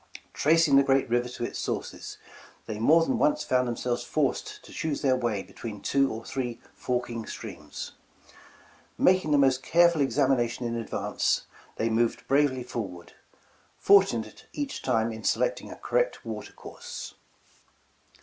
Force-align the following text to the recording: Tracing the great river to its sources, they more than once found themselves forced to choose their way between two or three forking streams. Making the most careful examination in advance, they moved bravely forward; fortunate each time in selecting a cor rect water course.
Tracing 0.33 0.77
the 0.77 0.83
great 0.83 1.07
river 1.11 1.29
to 1.29 1.43
its 1.43 1.59
sources, 1.59 2.17
they 2.65 2.79
more 2.79 3.05
than 3.05 3.19
once 3.19 3.43
found 3.43 3.67
themselves 3.67 4.01
forced 4.03 4.63
to 4.65 4.71
choose 4.73 5.03
their 5.03 5.15
way 5.15 5.43
between 5.43 5.79
two 5.79 6.11
or 6.11 6.25
three 6.25 6.59
forking 6.73 7.27
streams. 7.27 7.91
Making 8.97 9.29
the 9.29 9.37
most 9.37 9.61
careful 9.61 10.01
examination 10.01 10.65
in 10.65 10.75
advance, 10.75 11.45
they 11.75 11.87
moved 11.91 12.27
bravely 12.27 12.63
forward; 12.63 13.13
fortunate 13.77 14.47
each 14.53 14.81
time 14.81 15.11
in 15.11 15.23
selecting 15.23 15.69
a 15.71 15.75
cor 15.75 15.99
rect 15.99 16.25
water 16.25 16.53
course. 16.53 17.13